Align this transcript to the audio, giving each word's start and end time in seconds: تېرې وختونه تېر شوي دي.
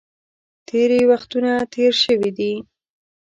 تېرې 0.67 0.99
وختونه 1.11 1.51
تېر 1.73 1.93
شوي 2.03 2.31
دي. 2.37 2.53